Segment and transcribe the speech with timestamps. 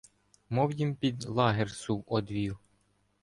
[0.49, 2.59] Мов їм під лагер суд одвів.